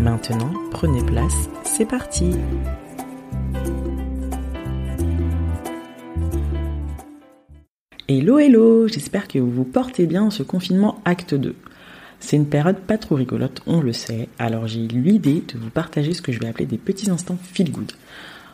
[0.00, 2.30] Maintenant, prenez place, c'est parti
[8.06, 11.56] Hello hello, j'espère que vous vous portez bien en ce confinement acte 2.
[12.20, 15.70] C'est une période pas trop rigolote, on le sait, alors j'ai eu l'idée de vous
[15.70, 17.90] partager ce que je vais appeler des petits instants feel good.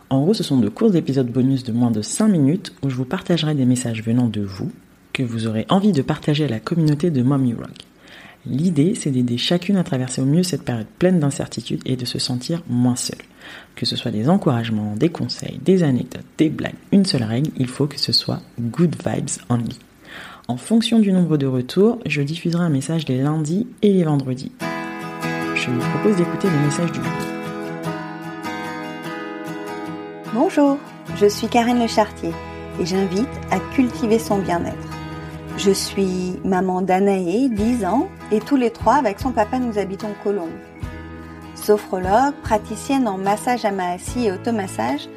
[0.08, 2.96] En gros, ce sont de courts épisodes bonus de moins de 5 minutes où je
[2.96, 4.72] vous partagerai des messages venant de vous
[5.12, 7.84] que vous aurez envie de partager à la communauté de Mommy Rock.
[8.46, 12.18] L'idée, c'est d'aider chacune à traverser au mieux cette période pleine d'incertitudes et de se
[12.18, 13.22] sentir moins seule.
[13.74, 17.68] Que ce soit des encouragements, des conseils, des anecdotes, des blagues, une seule règle, il
[17.68, 19.78] faut que ce soit good vibes only.
[20.46, 24.52] En fonction du nombre de retours, je diffuserai un message les lundis et les vendredis.
[25.54, 27.12] Je vous propose d'écouter les messages du jour.
[30.34, 30.78] Bonjour,
[31.16, 32.32] je suis Karine Le Chartier
[32.78, 34.93] et j'invite à cultiver son bien-être.
[35.56, 40.08] Je suis maman d'Anaé, 10 ans, et tous les trois, avec son papa, nous habitons
[40.24, 40.48] Colombes.
[41.54, 45.08] Sophrologue, praticienne en massage à Maassi et automassage,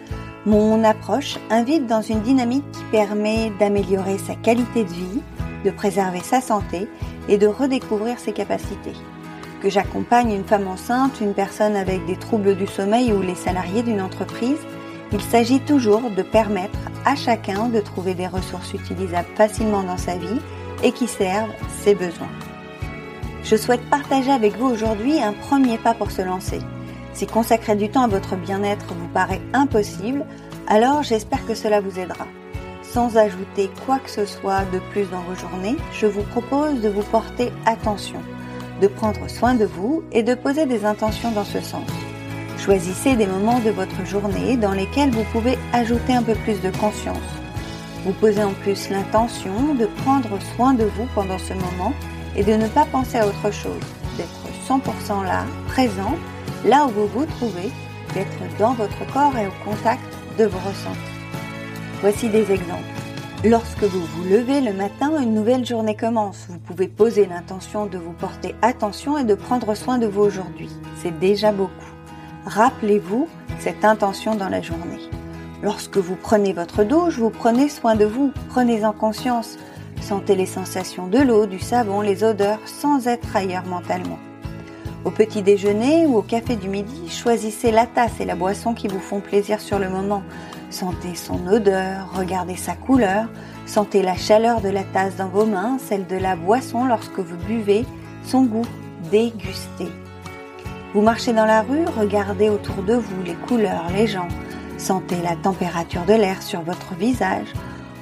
[0.46, 5.22] mon approche invite dans une dynamique qui permet d'améliorer sa qualité de vie,
[5.66, 6.88] de préserver sa santé
[7.28, 8.94] et de redécouvrir ses capacités.
[9.60, 13.82] Que j'accompagne une femme enceinte, une personne avec des troubles du sommeil ou les salariés
[13.82, 14.60] d'une entreprise,
[15.12, 20.18] il s'agit toujours de permettre à chacun de trouver des ressources utilisables facilement dans sa
[20.18, 20.42] vie
[20.84, 22.28] et qui servent ses besoins.
[23.46, 26.60] Je souhaite partager avec vous aujourd'hui un premier pas pour se lancer.
[27.14, 30.26] Si consacrer du temps à votre bien-être vous paraît impossible,
[30.68, 32.28] alors j'espère que cela vous aidera.
[32.84, 36.90] Sans ajouter quoi que ce soit de plus dans vos journées, je vous propose de
[36.90, 38.20] vous porter attention,
[38.82, 41.88] de prendre soin de vous et de poser des intentions dans ce sens.
[42.58, 46.72] Choisissez des moments de votre journée dans lesquels vous pouvez ajouter un peu plus de
[46.78, 47.18] conscience.
[48.04, 51.94] Vous posez en plus l'intention de prendre soin de vous pendant ce moment
[52.36, 53.82] et de ne pas penser à autre chose,
[54.18, 56.16] d'être 100% là, présent,
[56.66, 57.72] là où vous vous trouvez,
[58.14, 60.04] d'être dans votre corps et au contact
[60.38, 61.00] de vos ressentis.
[62.02, 62.84] Voici des exemples.
[63.46, 66.48] Lorsque vous vous levez le matin, une nouvelle journée commence.
[66.50, 70.70] Vous pouvez poser l'intention de vous porter attention et de prendre soin de vous aujourd'hui.
[71.02, 71.97] C'est déjà beaucoup.
[72.48, 73.28] Rappelez-vous
[73.60, 75.10] cette intention dans la journée.
[75.62, 79.58] Lorsque vous prenez votre douche, vous prenez soin de vous, prenez-en conscience.
[80.00, 84.18] Sentez les sensations de l'eau, du savon, les odeurs sans être ailleurs mentalement.
[85.04, 88.88] Au petit déjeuner ou au café du midi, choisissez la tasse et la boisson qui
[88.88, 90.24] vous font plaisir sur le moment.
[90.70, 93.26] Sentez son odeur, regardez sa couleur,
[93.66, 97.38] sentez la chaleur de la tasse dans vos mains, celle de la boisson lorsque vous
[97.46, 97.86] buvez,
[98.24, 98.66] son goût,
[99.12, 99.92] dégustez.
[100.94, 104.30] Vous marchez dans la rue, regardez autour de vous les couleurs, les gens,
[104.78, 107.48] sentez la température de l'air sur votre visage,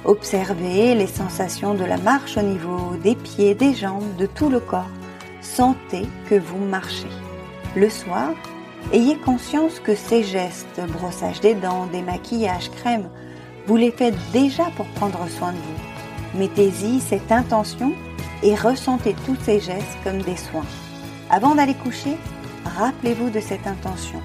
[0.04, 4.60] observez les sensations de la marche au niveau des pieds, des jambes, de tout le
[4.60, 4.90] corps.
[5.40, 7.08] Sentez que vous marchez.
[7.74, 8.30] Le soir,
[8.92, 13.08] ayez conscience que ces gestes, brossage des dents, démaquillage, crème,
[13.66, 16.38] vous les faites déjà pour prendre soin de vous.
[16.38, 17.92] Mettez-y cette intention
[18.44, 20.64] et ressentez tous ces gestes comme des soins.
[21.30, 22.16] Avant d'aller coucher,
[22.78, 24.20] rappelez-vous de cette intention.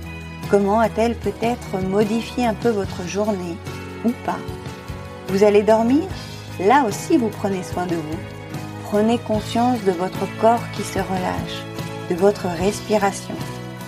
[0.50, 3.58] Comment a-t-elle peut-être modifié un peu votre journée
[4.04, 4.40] ou pas?
[5.28, 6.04] Vous allez dormir?
[6.60, 8.20] Là aussi, vous prenez soin de vous.
[8.84, 11.64] Prenez conscience de votre corps qui se relâche,
[12.10, 13.36] de votre respiration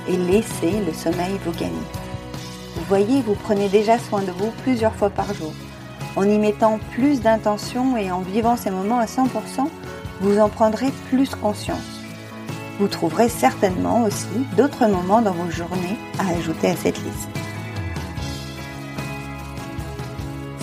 [0.07, 1.87] et laissez le sommeil vous gagner.
[2.75, 5.53] Vous voyez, vous prenez déjà soin de vous plusieurs fois par jour.
[6.15, 9.27] En y mettant plus d'intention et en vivant ces moments à 100%,
[10.21, 12.02] vous en prendrez plus conscience.
[12.79, 14.25] Vous trouverez certainement aussi
[14.57, 17.29] d'autres moments dans vos journées à ajouter à cette liste.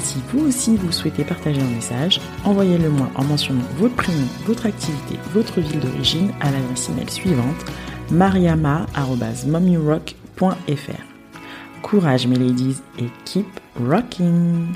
[0.03, 4.67] Si vous aussi vous souhaitez partager un message, envoyez-le moi en mentionnant votre prénom, votre
[4.67, 7.65] activité, votre ville d'origine à l'adresse email suivante
[8.11, 11.05] mariama.mommyrock.fr.
[11.83, 13.47] Courage mes ladies et keep
[13.81, 14.67] rocking